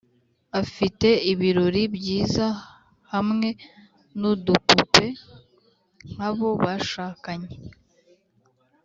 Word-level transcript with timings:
afite 0.61 1.07
ibirori 1.31 1.83
byiza 1.95 2.47
hamwe 3.11 3.49
nudupupe 4.19 5.05
nkabo 6.11 6.49
bashakanye 6.63 7.51